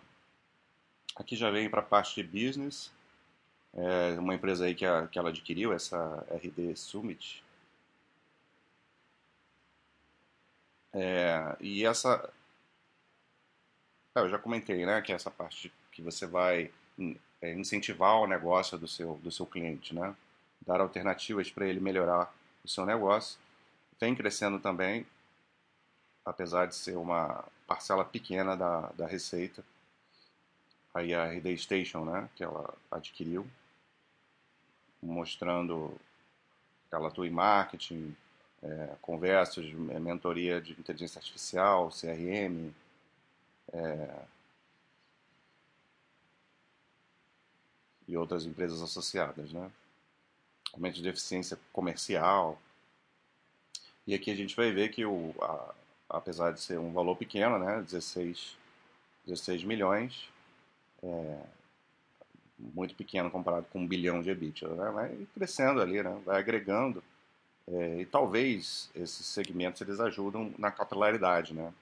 Aqui 1.16 1.34
já 1.34 1.50
vem 1.50 1.70
para 1.70 1.80
a 1.80 1.82
parte 1.82 2.22
de 2.22 2.28
business, 2.28 2.92
é 3.72 4.20
uma 4.20 4.34
empresa 4.34 4.66
aí 4.66 4.74
que, 4.74 4.84
a, 4.84 5.06
que 5.06 5.18
ela 5.18 5.30
adquiriu, 5.30 5.72
essa 5.72 6.26
RD 6.30 6.76
Summit. 6.76 7.42
É, 10.92 11.56
e 11.60 11.84
essa, 11.84 12.32
é, 14.14 14.20
eu 14.20 14.28
já 14.28 14.38
comentei, 14.38 14.86
né, 14.86 15.02
que 15.02 15.12
essa 15.12 15.30
parte 15.30 15.72
que 15.92 16.02
você 16.02 16.26
vai 16.26 16.70
é, 17.40 17.52
incentivar 17.52 18.16
o 18.16 18.26
negócio 18.26 18.78
do 18.78 18.88
seu, 18.88 19.16
do 19.16 19.30
seu 19.30 19.46
cliente, 19.46 19.94
né? 19.94 20.14
dar 20.66 20.80
alternativas 20.80 21.50
para 21.50 21.66
ele 21.66 21.80
melhorar 21.80 22.34
o 22.64 22.68
seu 22.68 22.84
negócio. 22.84 23.38
Vem 24.00 24.14
crescendo 24.14 24.58
também, 24.58 25.06
apesar 26.24 26.66
de 26.66 26.74
ser 26.74 26.96
uma 26.96 27.44
parcela 27.66 28.04
pequena 28.04 28.56
da, 28.56 28.92
da 28.92 29.06
receita. 29.06 29.64
Aí 30.94 31.14
a 31.14 31.26
RD 31.26 31.56
Station, 31.58 32.04
né, 32.04 32.28
que 32.34 32.42
ela 32.42 32.74
adquiriu, 32.90 33.46
mostrando 35.02 35.94
ela 36.90 37.08
atua 37.08 37.26
em 37.26 37.30
marketing, 37.30 38.16
é, 38.66 38.96
conversas, 39.00 39.64
mentoria 39.72 40.60
de 40.60 40.72
inteligência 40.72 41.18
artificial, 41.18 41.90
CRM, 41.90 42.72
é, 43.72 44.24
e 48.08 48.16
outras 48.16 48.44
empresas 48.44 48.82
associadas, 48.82 49.52
né? 49.52 49.70
Aumento 50.72 51.00
de 51.00 51.08
eficiência 51.08 51.58
comercial. 51.72 52.60
E 54.06 54.14
aqui 54.14 54.30
a 54.30 54.34
gente 54.34 54.54
vai 54.54 54.70
ver 54.70 54.90
que, 54.90 55.04
o, 55.04 55.34
a, 55.40 55.74
apesar 56.08 56.52
de 56.52 56.60
ser 56.60 56.78
um 56.78 56.92
valor 56.92 57.16
pequeno, 57.16 57.58
né, 57.58 57.82
16, 57.82 58.56
16 59.26 59.64
milhões, 59.64 60.28
é, 61.02 61.42
muito 62.58 62.94
pequeno 62.94 63.30
comparado 63.30 63.66
com 63.72 63.80
um 63.80 63.86
bilhão 63.86 64.22
de 64.22 64.30
EBITDA, 64.30 64.74
né, 64.74 64.90
vai 64.90 65.26
crescendo 65.34 65.80
ali, 65.80 66.02
né, 66.02 66.20
vai 66.24 66.38
agregando. 66.38 67.02
É, 67.68 68.00
e 68.00 68.06
talvez 68.06 68.90
esses 68.94 69.26
segmentos 69.26 69.80
eles 69.80 69.98
ajudam 70.00 70.54
na 70.58 70.70
capilaridade, 70.70 71.52
né? 71.52 71.72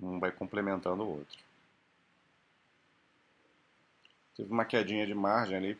Um 0.00 0.18
vai 0.18 0.30
complementando 0.32 1.02
o 1.02 1.18
outro. 1.18 1.38
Teve 4.34 4.50
uma 4.52 4.64
quedinha 4.64 5.06
de 5.06 5.14
margem 5.14 5.56
ali 5.56 5.78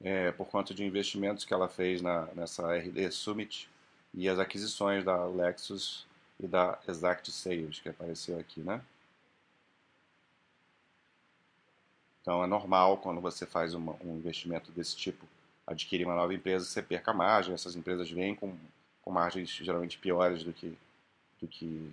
é, 0.00 0.30
por 0.32 0.46
conta 0.46 0.74
de 0.74 0.84
investimentos 0.84 1.44
que 1.44 1.54
ela 1.54 1.68
fez 1.68 2.02
na, 2.02 2.26
nessa 2.34 2.76
RD 2.76 3.10
Summit 3.10 3.68
e 4.14 4.28
as 4.28 4.38
aquisições 4.38 5.04
da 5.04 5.24
Lexus 5.26 6.06
e 6.38 6.46
da 6.46 6.78
Exact 6.88 7.30
Sales, 7.30 7.80
que 7.80 7.88
apareceu 7.88 8.38
aqui, 8.38 8.60
né? 8.60 8.82
Então 12.22 12.42
é 12.42 12.46
normal 12.46 12.98
quando 12.98 13.20
você 13.20 13.46
faz 13.46 13.72
uma, 13.74 13.96
um 14.04 14.16
investimento 14.16 14.72
desse 14.72 14.96
tipo, 14.96 15.26
adquirir 15.66 16.04
uma 16.04 16.14
nova 16.14 16.32
empresa, 16.32 16.64
você 16.64 16.82
perca 16.82 17.12
margem. 17.12 17.54
Essas 17.54 17.74
empresas 17.74 18.10
vêm 18.10 18.34
com, 18.34 18.56
com 19.02 19.10
margens 19.10 19.50
geralmente 19.50 19.98
piores 19.98 20.44
do 20.44 20.52
que, 20.52 20.76
do 21.40 21.48
que 21.48 21.92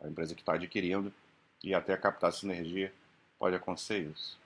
a 0.00 0.08
empresa 0.08 0.34
que 0.34 0.42
está 0.42 0.54
adquirindo 0.54 1.12
e 1.62 1.74
até 1.74 1.96
captar 1.96 2.32
sinergia 2.32 2.92
pode 3.38 3.56
acontecer 3.56 3.98
isso. 3.98 4.38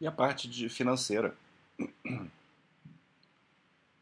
E 0.00 0.06
a 0.06 0.12
parte 0.12 0.48
de 0.48 0.68
financeira. 0.68 1.34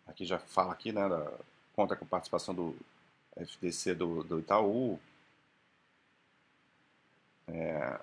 Aqui 0.06 0.26
já 0.26 0.38
fala 0.38 0.72
aqui, 0.72 0.92
né, 0.92 1.08
da, 1.08 1.32
conta 1.74 1.96
com 1.96 2.04
participação 2.04 2.54
do 2.54 2.76
FDC 3.34 3.94
do, 3.94 4.22
do 4.22 4.40
Itaú. 4.40 5.00
É, 7.48 7.98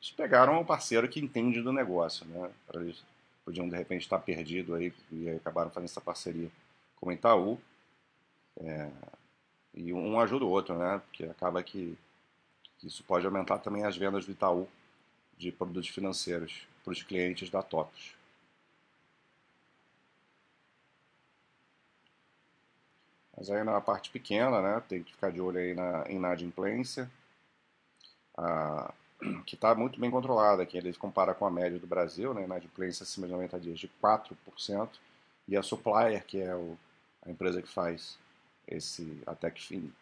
eles 0.00 0.10
pegaram 0.10 0.60
um 0.60 0.64
parceiro 0.64 1.08
que 1.08 1.20
entende 1.20 1.62
do 1.62 1.72
negócio, 1.72 2.26
né? 2.26 2.50
Eles 2.72 3.04
podiam 3.44 3.68
de 3.68 3.76
repente 3.76 4.02
estar 4.02 4.18
perdido 4.18 4.74
aí 4.74 4.92
e 5.12 5.28
acabaram 5.30 5.70
fazendo 5.70 5.90
essa 5.90 6.00
parceria 6.00 6.50
com 6.96 7.08
o 7.08 7.12
Itaú. 7.12 7.60
É, 8.56 8.90
e 9.74 9.92
um 9.92 10.18
ajuda 10.20 10.44
o 10.44 10.50
outro, 10.50 10.78
né? 10.78 11.00
Porque 11.06 11.24
acaba 11.24 11.62
que 11.62 11.98
isso 12.82 13.02
pode 13.04 13.26
aumentar 13.26 13.58
também 13.58 13.84
as 13.84 13.96
vendas 13.96 14.24
do 14.24 14.32
Itaú 14.32 14.68
de 15.36 15.50
produtos 15.50 15.90
financeiros 15.90 16.66
para 16.82 16.92
os 16.92 17.02
clientes 17.02 17.50
da 17.50 17.62
TOTOS. 17.62 18.14
Mas 23.36 23.50
aí 23.50 23.64
na 23.64 23.80
parte 23.80 24.10
pequena, 24.10 24.62
né, 24.62 24.82
tem 24.88 25.02
que 25.02 25.12
ficar 25.12 25.30
de 25.30 25.40
olho 25.40 25.58
aí 25.58 25.74
na 25.74 26.08
inadimplência, 26.08 27.10
a, 28.36 28.94
que 29.46 29.54
está 29.54 29.74
muito 29.74 29.98
bem 29.98 30.10
controlada 30.10 30.62
aqui. 30.62 30.76
Ele 30.76 30.92
compara 30.94 31.34
com 31.34 31.46
a 31.46 31.50
média 31.50 31.78
do 31.78 31.86
Brasil, 31.86 32.32
né, 32.34 32.44
inadimplência 32.44 33.04
acima 33.04 33.26
de 33.26 33.32
90 33.32 33.60
dias 33.60 33.78
de 33.78 33.90
4%, 34.02 34.88
e 35.46 35.56
a 35.56 35.62
Supplier, 35.62 36.24
que 36.24 36.40
é 36.40 36.54
o, 36.54 36.76
a 37.24 37.30
empresa 37.30 37.60
que 37.60 37.68
faz 37.68 38.18
esse 38.66 39.22
que 39.54 39.62
fim 39.62 39.92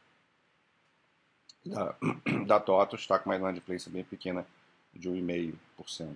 da, 1.65 1.95
da 2.47 2.61
TOTO 2.61 2.97
está 2.97 3.19
com 3.19 3.31
uma 3.31 3.37
inadimplência 3.37 3.91
bem 3.91 4.05
pequena 4.05 4.47
de 4.95 5.09
1,5%. 5.11 6.09
A 6.09 6.15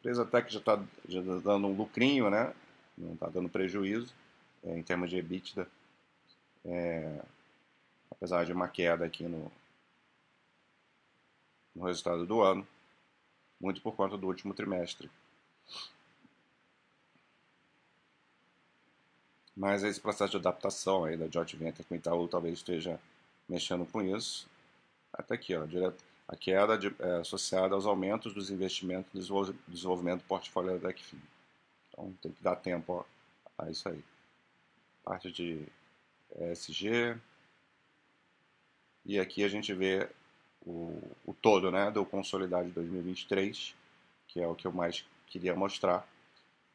empresa 0.00 0.22
até 0.22 0.42
que 0.42 0.52
já 0.52 0.60
está 0.60 0.80
já 1.08 1.20
tá 1.20 1.38
dando 1.42 1.66
um 1.66 1.76
lucrinho, 1.76 2.30
né? 2.30 2.54
não 2.96 3.14
está 3.14 3.28
dando 3.28 3.48
prejuízo 3.48 4.14
é, 4.64 4.78
em 4.78 4.82
termos 4.82 5.10
de 5.10 5.16
EBITDA, 5.16 5.68
é, 6.64 7.20
apesar 8.16 8.44
de 8.44 8.52
uma 8.52 8.68
queda 8.68 9.04
aqui 9.04 9.24
no, 9.24 9.50
no 11.74 11.84
resultado 11.84 12.26
do 12.26 12.40
ano, 12.42 12.66
muito 13.60 13.80
por 13.80 13.94
conta 13.94 14.16
do 14.16 14.26
último 14.26 14.54
trimestre. 14.54 15.10
Mas 19.56 19.82
esse 19.82 20.00
processo 20.00 20.32
de 20.32 20.36
adaptação 20.36 21.04
aí 21.04 21.16
da 21.16 21.28
joint 21.28 21.56
venture 21.56 21.84
com 21.84 21.94
Itaú 21.94 22.28
talvez 22.28 22.58
esteja 22.58 23.00
mexendo 23.48 23.86
com 23.86 24.02
isso. 24.02 24.46
Até 25.12 25.34
aqui, 25.34 25.54
ó, 25.54 25.64
direto, 25.64 26.04
a 26.28 26.36
queda 26.36 26.76
de, 26.76 26.94
é, 26.98 27.20
associada 27.20 27.74
aos 27.74 27.86
aumentos 27.86 28.34
dos 28.34 28.50
investimentos 28.50 29.30
no 29.30 29.54
desenvolvimento 29.68 30.20
do 30.20 30.26
portfólio 30.26 30.78
da 30.78 30.88
DECFIN. 30.88 31.20
Então 31.88 32.12
tem 32.20 32.32
que 32.32 32.42
dar 32.42 32.56
tempo 32.56 32.92
ó, 32.92 33.04
a 33.62 33.70
isso 33.70 33.88
aí. 33.88 34.04
Parte 35.02 35.32
de 35.32 35.66
ESG. 36.38 37.18
E 39.08 39.20
aqui 39.20 39.44
a 39.44 39.48
gente 39.48 39.72
vê 39.72 40.08
o, 40.66 41.00
o 41.24 41.32
todo 41.32 41.70
né, 41.70 41.92
do 41.92 42.04
consolidado 42.04 42.66
de 42.66 42.72
2023, 42.72 43.72
que 44.26 44.40
é 44.40 44.48
o 44.48 44.54
que 44.56 44.66
eu 44.66 44.72
mais 44.72 45.04
queria 45.28 45.54
mostrar. 45.54 46.06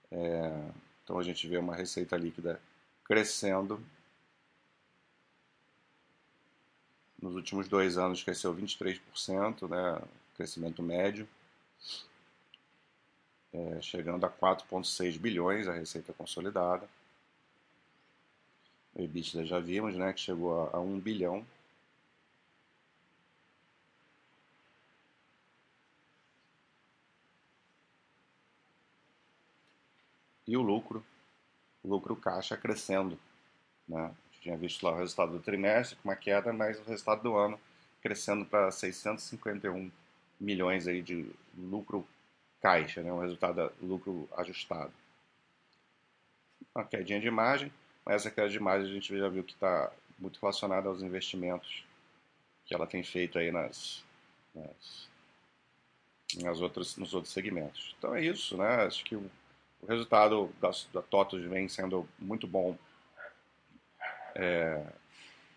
É, 0.10 0.72
então 1.04 1.20
a 1.20 1.24
gente 1.24 1.46
vê 1.46 1.58
uma 1.58 1.76
receita 1.76 2.16
líquida 2.16 2.62
crescendo. 3.04 3.84
Nos 7.22 7.36
últimos 7.36 7.68
dois 7.68 7.98
anos 7.98 8.24
cresceu 8.24 8.56
23%, 8.56 9.68
né, 9.70 10.02
crescimento 10.38 10.82
médio, 10.82 11.28
é, 13.52 13.82
chegando 13.82 14.26
a 14.26 14.30
4,6 14.30 15.20
bilhões 15.20 15.68
a 15.68 15.74
receita 15.74 16.14
consolidada. 16.14 16.88
O 18.96 19.02
EBITDA 19.02 19.46
já 19.46 19.60
vimos, 19.60 19.98
né, 19.98 20.14
que 20.14 20.22
chegou 20.22 20.68
a, 20.68 20.78
a 20.78 20.80
1 20.80 20.98
bilhão. 20.98 21.46
E 30.52 30.58
o 30.58 30.62
lucro 30.62 31.02
lucro 31.84 32.16
caixa 32.16 32.58
crescendo. 32.58 33.18
Né? 33.88 34.04
A 34.04 34.08
gente 34.08 34.42
tinha 34.42 34.58
visto 34.58 34.84
lá 34.84 34.92
o 34.92 34.98
resultado 34.98 35.32
do 35.32 35.40
trimestre 35.40 35.96
com 35.98 36.10
uma 36.10 36.16
queda, 36.16 36.54
mas 36.54 36.80
o 36.80 36.84
resultado 36.84 37.24
do 37.24 37.36
ano 37.36 37.60
crescendo 38.02 38.46
para 38.46 38.72
651 38.72 39.92
milhões 40.40 40.88
aí 40.88 41.02
de 41.02 41.32
lucro 41.58 42.08
caixa, 42.62 43.02
né? 43.02 43.12
um 43.12 43.22
resultado 43.22 43.72
lucro 43.82 44.28
ajustado. 44.38 44.92
Uma 46.74 46.86
quedinha 46.86 47.20
de 47.20 47.30
margem, 47.30 47.72
mas 48.06 48.16
essa 48.16 48.32
queda 48.32 48.50
de 48.50 48.60
margem 48.60 48.90
a 48.90 48.94
gente 48.94 49.18
já 49.18 49.30
viu 49.30 49.44
que 49.44 49.54
está 49.54 49.92
muito 50.18 50.40
relacionada 50.40 50.88
aos 50.88 51.02
investimentos 51.02 51.84
que 52.66 52.74
ela 52.74 52.88
tem 52.88 53.04
feito 53.04 53.38
aí 53.38 53.52
nas, 53.52 54.04
nas, 54.54 55.10
nas 56.42 56.62
outras, 56.62 56.96
nos 56.96 57.14
outros 57.14 57.34
segmentos. 57.34 57.96
Então 57.98 58.16
é 58.16 58.22
isso, 58.22 58.58
né? 58.58 58.86
Acho 58.86 59.04
que 59.04 59.16
o 59.16 59.30
o 59.82 59.88
resultado 59.88 60.50
da, 60.62 60.72
da 60.94 61.02
TOTUS 61.02 61.44
vem 61.44 61.68
sendo 61.68 62.08
muito 62.20 62.48
bom 62.48 62.78
é, 64.36 64.82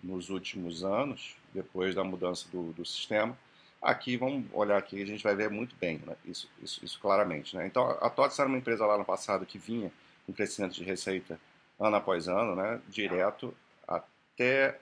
nos 0.02 0.30
últimos 0.30 0.84
anos, 0.84 1.36
depois 1.52 1.94
da 1.94 2.02
mudança 2.02 2.48
do, 2.50 2.72
do, 2.72 2.84
sistema. 2.84 3.36
Aqui, 3.80 4.16
vamos 4.16 4.46
olhar 4.52 4.78
aqui, 4.78 5.02
a 5.02 5.06
gente 5.06 5.22
vai 5.22 5.34
ver 5.34 5.50
muito 5.50 5.76
bem 5.76 5.98
né? 6.06 6.16
isso, 6.24 6.48
isso, 6.62 6.84
isso, 6.84 6.98
claramente. 7.00 7.54
Né? 7.56 7.66
Então, 7.66 7.90
a 8.00 8.08
TOTUS 8.08 8.38
era 8.38 8.48
uma 8.48 8.58
empresa 8.58 8.86
lá 8.86 8.96
no 8.96 9.04
passado 9.04 9.44
que 9.44 9.58
vinha 9.58 9.92
com 10.26 10.32
crescimento 10.32 10.74
de 10.74 10.84
receita 10.84 11.38
ano 11.78 11.96
após 11.96 12.28
ano, 12.28 12.56
né? 12.56 12.80
direto 12.88 13.54
até... 13.86 14.80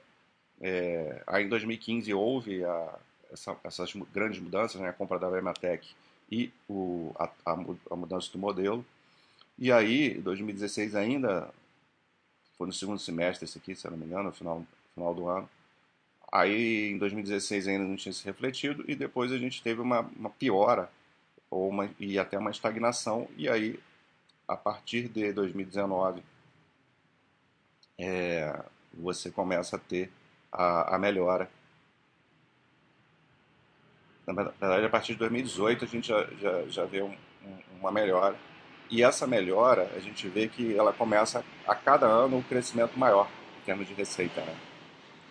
É, 0.65 1.25
aí 1.27 1.45
em 1.45 1.49
2015 1.49 2.15
houve 2.15 2.65
a, 2.65 2.99
essa, 3.33 3.57
essas 3.65 3.93
grandes 4.13 4.41
mudanças, 4.41 4.81
né? 4.81 4.89
a 4.89 4.93
compra 4.93 5.19
da 5.19 5.29
Vermatec 5.29 5.89
e 6.31 6.53
o, 6.69 7.13
a, 7.19 7.29
a 7.45 7.97
mudança 7.97 8.31
do 8.31 8.39
modelo. 8.39 8.85
E 9.63 9.71
aí, 9.71 10.15
2016 10.15 10.97
ainda, 10.97 11.49
foi 12.59 12.67
no 12.67 12.73
segundo 12.73 12.99
semestre 12.99 13.45
esse 13.45 13.59
aqui, 13.59 13.77
se 13.77 13.87
eu 13.87 13.93
não 13.93 13.99
me 13.99 14.07
engano, 14.07 14.25
no 14.25 14.33
final, 14.33 14.67
final 14.93 15.15
do 15.15 15.29
ano. 15.29 15.49
Aí, 16.33 16.91
em 16.91 16.99
2016 16.99 17.69
ainda 17.69 17.85
não 17.85 17.95
tinha 17.95 18.13
se 18.13 18.25
refletido 18.25 18.85
e 18.89 18.97
depois 18.97 19.31
a 19.31 19.39
gente 19.39 19.63
teve 19.63 19.81
uma, 19.81 20.01
uma 20.17 20.31
piora 20.31 20.91
ou 21.49 21.69
uma, 21.69 21.89
e 22.01 22.19
até 22.19 22.37
uma 22.37 22.51
estagnação. 22.51 23.29
E 23.37 23.49
aí, 23.49 23.79
a 24.49 24.57
partir 24.57 25.09
de 25.09 25.33
2019, 25.33 26.25
é, 28.01 28.65
você 28.93 29.31
começa 29.31 29.77
a 29.77 29.79
ter 29.79 30.11
a, 30.51 30.97
a 30.97 30.99
melhora. 30.99 31.49
Na 34.27 34.33
verdade, 34.33 34.87
a 34.87 34.91
partir 34.91 35.13
de 35.13 35.21
2018 35.21 35.85
a 35.85 35.89
gente 35.89 36.09
já, 36.09 36.25
já, 36.41 36.67
já 36.67 36.85
vê 36.85 37.01
um, 37.01 37.17
um, 37.45 37.59
uma 37.79 37.93
melhora 37.93 38.37
e 38.93 39.03
essa 39.03 39.27
melhora, 39.27 39.91
a 39.97 39.99
gente 40.01 40.29
vê 40.29 40.47
que 40.47 40.77
ela 40.77 40.93
começa 40.93 41.43
a 41.67 41.75
cada 41.75 42.07
ano 42.07 42.37
um 42.37 42.43
crescimento 42.43 42.99
maior 42.99 43.27
em 43.59 43.65
termos 43.65 43.89
de 43.89 43.95
receita, 43.95 44.43
né? 44.43 44.55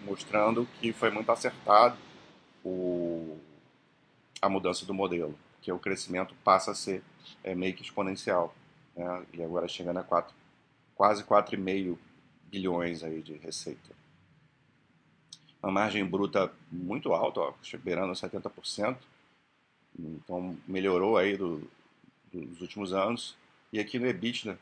mostrando 0.03 0.67
que 0.79 0.91
foi 0.91 1.11
muito 1.11 1.31
acertado 1.31 1.95
o, 2.65 3.37
a 4.41 4.49
mudança 4.49 4.83
do 4.83 4.95
modelo, 4.95 5.37
que 5.61 5.71
o 5.71 5.77
crescimento 5.77 6.33
passa 6.43 6.71
a 6.71 6.75
ser 6.75 7.03
é, 7.43 7.53
meio 7.53 7.75
que 7.75 7.83
exponencial, 7.83 8.51
né? 8.95 9.23
e 9.31 9.43
agora 9.43 9.67
chegando 9.67 9.99
a 9.99 10.03
quatro, 10.03 10.33
quase 10.95 11.23
4,5 11.23 11.95
bilhões 12.45 13.03
aí 13.03 13.21
de 13.21 13.35
receita. 13.35 13.91
Uma 15.61 15.71
margem 15.71 16.03
bruta 16.03 16.51
muito 16.71 17.13
alta, 17.13 17.39
ó, 17.41 17.53
beirando 17.83 18.13
70%, 18.13 18.97
então 19.99 20.57
melhorou 20.67 21.15
aí 21.15 21.37
do, 21.37 21.69
dos 22.33 22.59
últimos 22.59 22.91
anos. 22.91 23.39
E 23.71 23.79
aqui 23.79 23.97
no 23.97 24.07
EBITDA 24.07 24.57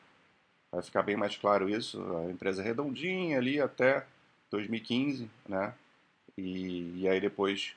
vai 0.72 0.82
ficar 0.82 1.02
bem 1.02 1.16
mais 1.16 1.36
claro 1.36 1.70
isso. 1.70 2.02
A 2.18 2.32
empresa 2.32 2.62
redondinha 2.62 3.38
ali 3.38 3.60
até 3.60 4.06
2015, 4.52 5.30
né? 5.48 5.74
E, 6.38 7.02
e 7.02 7.08
aí 7.08 7.20
depois 7.20 7.76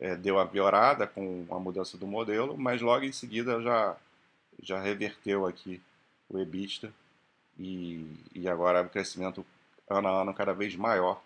é, 0.00 0.16
deu 0.16 0.38
a 0.38 0.46
piorada 0.46 1.06
com 1.06 1.46
a 1.50 1.58
mudança 1.58 1.98
do 1.98 2.06
modelo, 2.06 2.56
mas 2.56 2.80
logo 2.80 3.04
em 3.04 3.12
seguida 3.12 3.60
já, 3.60 3.96
já 4.62 4.80
reverteu 4.80 5.46
aqui 5.46 5.80
o 6.28 6.38
EBITDA 6.38 6.92
e, 7.58 8.06
e 8.34 8.48
agora 8.48 8.82
o 8.82 8.88
crescimento 8.88 9.44
ano 9.88 10.08
a 10.08 10.22
ano 10.22 10.34
cada 10.34 10.52
vez 10.52 10.76
maior 10.76 11.22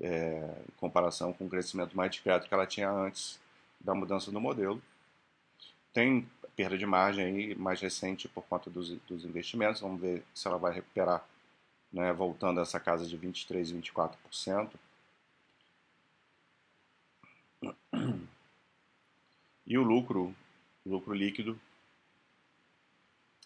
é, 0.00 0.54
em 0.68 0.72
comparação 0.78 1.32
com 1.32 1.46
o 1.46 1.50
crescimento 1.50 1.96
mais 1.96 2.10
discreto 2.10 2.48
que 2.48 2.54
ela 2.54 2.66
tinha 2.66 2.90
antes 2.90 3.38
da 3.80 3.94
mudança 3.94 4.30
do 4.30 4.40
modelo. 4.40 4.82
Tem 5.92 6.28
perda 6.58 6.76
de 6.76 6.84
margem 6.84 7.24
aí 7.24 7.54
mais 7.54 7.80
recente 7.80 8.26
por 8.26 8.42
conta 8.42 8.68
dos, 8.68 8.90
dos 9.06 9.24
investimentos. 9.24 9.80
Vamos 9.80 10.00
ver 10.00 10.24
se 10.34 10.48
ela 10.48 10.58
vai 10.58 10.74
recuperar, 10.74 11.24
né, 11.92 12.12
voltando 12.12 12.58
a 12.58 12.62
essa 12.62 12.80
casa 12.80 13.06
de 13.06 13.16
23%, 13.16 13.80
24%. 13.80 14.70
E 19.64 19.78
o 19.78 19.84
lucro, 19.84 20.34
lucro 20.84 21.14
líquido, 21.14 21.60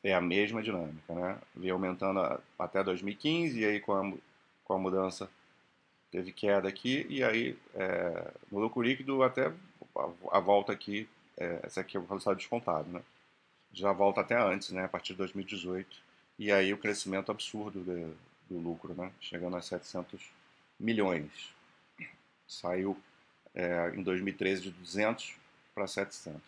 é 0.03 0.15
a 0.15 0.21
mesma 0.21 0.63
dinâmica, 0.63 1.15
né? 1.15 1.39
Vem 1.55 1.71
aumentando 1.71 2.21
até 2.59 2.83
2015 2.83 3.61
e 3.61 3.65
aí 3.67 3.79
com 3.79 3.93
a, 3.93 4.13
com 4.65 4.73
a 4.73 4.79
mudança 4.79 5.29
teve 6.11 6.33
queda 6.33 6.67
aqui 6.67 7.07
e 7.11 7.23
aí 7.23 7.59
é, 7.75 8.33
no 8.51 8.61
lucro 8.61 8.81
líquido 8.81 9.23
até 9.23 9.53
a 10.31 10.41
volta 10.41 10.73
aqui 10.73 11.09
é, 11.37 11.61
essa 11.63 11.81
aqui 11.81 11.97
é 11.97 12.01
o 12.01 12.05
resultado 12.05 12.37
descontado, 12.37 12.89
né? 12.89 13.03
Já 13.73 13.93
volta 13.93 14.21
até 14.21 14.37
antes, 14.37 14.71
né? 14.71 14.85
A 14.85 14.89
partir 14.89 15.13
de 15.13 15.19
2018. 15.19 15.97
E 16.39 16.53
aí 16.53 16.73
o 16.73 16.79
crescimento 16.79 17.31
absurdo 17.31 17.83
de, 17.83 18.15
do 18.49 18.59
lucro, 18.59 18.95
né? 18.95 19.13
Chegando 19.21 19.57
a 19.57 19.63
700 19.63 20.21
milhões. 20.79 21.55
Saiu 22.47 23.01
é, 23.55 23.93
em 23.95 24.03
2013 24.03 24.63
de 24.63 24.71
200 24.71 25.35
para 25.75 25.87
700. 25.87 26.41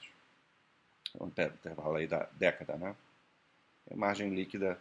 Um 1.21 1.29
intervalo 1.29 1.97
aí 1.97 2.07
da 2.07 2.29
década, 2.33 2.77
né? 2.77 2.95
A 3.91 3.97
margem 3.97 4.35
líquida 4.35 4.79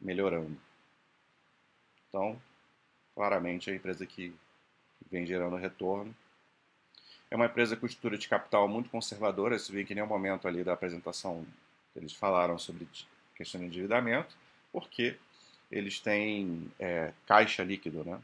melhorando. 0.00 0.58
Então, 2.08 2.40
claramente 3.14 3.70
a 3.70 3.74
empresa 3.74 4.06
que 4.06 4.34
vem 5.10 5.26
gerando 5.26 5.56
retorno 5.56 6.14
é 7.30 7.36
uma 7.36 7.46
empresa 7.46 7.76
com 7.76 7.86
estrutura 7.86 8.18
de 8.18 8.28
capital 8.28 8.68
muito 8.68 8.90
conservadora. 8.90 9.58
Você 9.58 9.72
vê 9.72 9.84
que 9.84 9.92
em 9.92 9.96
nenhum 9.96 10.06
momento 10.06 10.46
ali 10.46 10.62
da 10.62 10.72
apresentação 10.72 11.44
eles 11.96 12.12
falaram 12.12 12.58
sobre 12.58 12.88
questão 13.34 13.60
de 13.60 13.66
endividamento, 13.66 14.36
porque 14.72 15.16
eles 15.70 16.00
têm 16.00 16.70
é, 16.78 17.12
caixa 17.26 17.62
líquido, 17.64 18.04
né? 18.04 18.20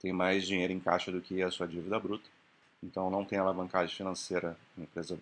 Tem 0.00 0.12
mais 0.12 0.46
dinheiro 0.46 0.72
em 0.72 0.80
caixa 0.80 1.10
do 1.10 1.20
que 1.20 1.42
a 1.42 1.50
sua 1.50 1.66
dívida 1.66 1.98
bruta. 1.98 2.28
Então 2.82 3.10
não 3.10 3.24
tem 3.24 3.38
alavancagem 3.38 3.94
financeira, 3.94 4.56
uma 4.76 4.84
empresa 4.84 5.18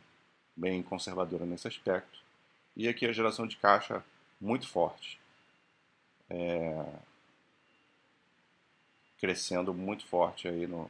bem 0.57 0.83
conservadora 0.83 1.47
nesse 1.47 1.67
aspecto. 1.67 2.21
E 2.77 2.89
aqui 2.89 3.07
a 3.07 3.13
geração 3.13 3.47
de 3.47 3.57
caixa 3.57 4.05
muito 4.41 4.69
forte. 4.69 5.19
É, 6.29 6.87
crescendo 9.19 9.73
muito 9.73 10.07
forte 10.07 10.49
aí 10.49 10.67
no, 10.67 10.89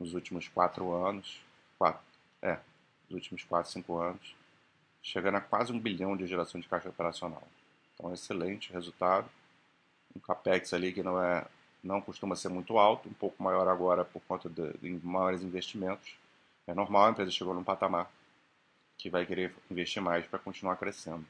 nos 0.00 0.14
últimos 0.14 0.48
quatro 0.48 0.92
anos, 0.94 1.40
quatro, 1.78 2.00
é, 2.40 2.58
nos 3.08 3.16
últimos 3.16 3.44
quatro, 3.44 3.70
cinco 3.70 3.98
anos, 3.98 4.34
chegando 5.02 5.36
a 5.36 5.40
quase 5.40 5.72
um 5.72 5.78
bilhão 5.78 6.16
de 6.16 6.26
geração 6.26 6.60
de 6.60 6.66
caixa 6.66 6.88
operacional. 6.88 7.46
Então, 7.94 8.12
excelente 8.12 8.72
resultado. 8.72 9.28
um 10.16 10.18
capex 10.18 10.72
ali 10.72 10.92
que 10.92 11.02
não 11.02 11.22
é 11.22 11.46
não 11.82 12.00
costuma 12.00 12.36
ser 12.36 12.50
muito 12.50 12.78
alto, 12.78 13.08
um 13.08 13.12
pouco 13.14 13.42
maior 13.42 13.66
agora 13.66 14.04
por 14.04 14.20
conta 14.22 14.50
de, 14.50 14.72
de 14.78 15.06
maiores 15.06 15.42
investimentos. 15.42 16.14
É 16.66 16.74
normal, 16.74 17.06
a 17.06 17.10
empresa 17.10 17.30
chegou 17.30 17.54
num 17.54 17.64
patamar 17.64 18.10
que 18.98 19.08
vai 19.08 19.24
querer 19.24 19.54
investir 19.70 20.02
mais 20.02 20.26
para 20.26 20.38
continuar 20.38 20.76
crescendo. 20.76 21.24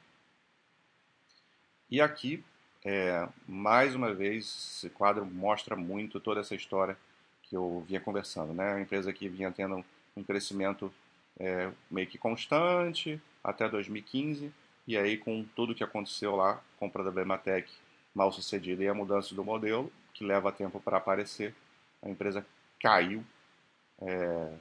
E 1.89 2.01
aqui, 2.01 2.43
é, 2.83 3.27
mais 3.47 3.95
uma 3.95 4.13
vez, 4.13 4.45
esse 4.45 4.89
quadro 4.89 5.25
mostra 5.25 5.75
muito 5.75 6.19
toda 6.19 6.41
essa 6.41 6.53
história 6.53 6.97
que 7.51 7.57
eu 7.57 7.83
vinha 7.85 7.99
conversando. 7.99 8.53
Né? 8.53 8.75
A 8.75 8.79
empresa 8.79 9.11
que 9.11 9.27
vinha 9.27 9.51
tendo 9.51 9.83
um 10.15 10.23
crescimento 10.23 10.91
é, 11.37 11.69
meio 11.91 12.07
que 12.07 12.17
constante 12.17 13.21
até 13.43 13.67
2015, 13.67 14.51
e 14.87 14.97
aí 14.97 15.17
com 15.17 15.43
tudo 15.53 15.75
que 15.75 15.83
aconteceu 15.83 16.33
lá, 16.33 16.63
compra 16.79 17.03
da 17.03 17.11
Bematec 17.11 17.69
mal 18.15 18.31
sucedida 18.31 18.83
e 18.83 18.87
a 18.87 18.93
mudança 18.93 19.35
do 19.35 19.43
modelo, 19.43 19.91
que 20.13 20.23
leva 20.23 20.51
tempo 20.51 20.79
para 20.79 20.97
aparecer, 20.97 21.53
a 22.01 22.09
empresa 22.09 22.45
caiu, 22.79 23.23
é, 24.01 24.53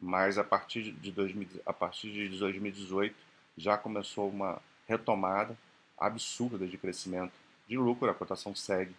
mas 0.00 0.38
a 0.38 0.44
partir, 0.44 0.90
de 0.92 1.12
2000, 1.12 1.48
a 1.64 1.72
partir 1.72 2.12
de 2.12 2.36
2018 2.38 3.14
já 3.56 3.78
começou 3.78 4.28
uma 4.28 4.60
retomada 4.88 5.56
absurda 5.96 6.66
de 6.66 6.76
crescimento 6.76 7.32
de 7.68 7.76
lucro, 7.78 8.10
a 8.10 8.14
cotação 8.14 8.54
segue 8.56 8.94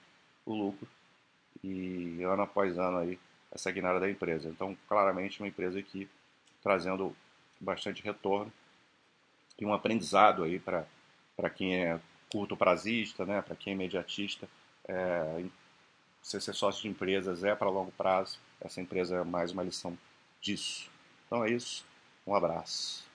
o 0.46 0.54
lucro 0.54 0.88
e 1.64 2.22
ano 2.24 2.44
após 2.44 2.78
ano 2.78 3.00
aí 3.00 3.20
essa 3.52 3.72
guinada 3.72 4.00
da 4.00 4.10
empresa. 4.10 4.50
Então, 4.50 4.76
claramente 4.88 5.40
uma 5.40 5.48
empresa 5.48 5.82
que 5.82 6.10
trazendo 6.62 7.16
bastante 7.60 8.02
retorno 8.04 8.52
e 9.60 9.66
um 9.66 9.74
aprendizado 9.74 10.44
aí 10.44 10.60
para 10.60 11.50
quem 11.54 11.76
é 11.76 12.00
curto 12.32 12.58
prazista, 12.58 13.26
né, 13.26 13.42
para 13.42 13.56
quem 13.56 13.72
é 13.72 13.76
imediatista, 13.76 14.48
é, 14.88 15.46
ser 16.22 16.42
sócio 16.42 16.82
de 16.82 16.88
empresas 16.88 17.44
é 17.44 17.54
para 17.54 17.70
longo 17.70 17.92
prazo. 17.92 18.40
Essa 18.60 18.82
empresa 18.82 19.18
é 19.18 19.24
mais 19.24 19.52
uma 19.52 19.64
lição 19.64 19.98
disso. 20.42 20.90
Então 21.28 21.44
é 21.44 21.52
isso. 21.52 21.86
Um 22.26 22.34
abraço. 22.34 23.13